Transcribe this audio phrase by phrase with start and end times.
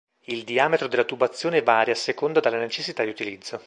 [0.25, 3.59] Il diametro della tubazione varia a seconda della necessità di utilizzo.